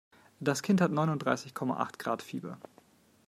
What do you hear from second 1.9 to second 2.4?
Grad